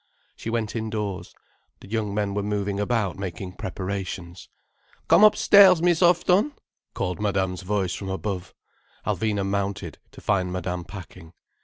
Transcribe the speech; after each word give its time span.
She 0.35 0.49
went 0.49 0.75
indoors. 0.75 1.35
The 1.79 1.87
young 1.87 2.11
men 2.11 2.33
were 2.33 2.41
moving 2.41 2.79
about 2.79 3.19
making 3.19 3.57
preparations. 3.57 4.49
"Come 5.07 5.23
upstairs, 5.23 5.79
Miss 5.79 5.99
Houghton!" 5.99 6.53
called 6.95 7.21
Madame's 7.21 7.61
voice 7.61 7.93
from 7.93 8.09
above. 8.09 8.55
Alvina 9.05 9.45
mounted, 9.45 9.99
to 10.13 10.19
find 10.19 10.51
Madame 10.51 10.85
packing. 10.85 11.33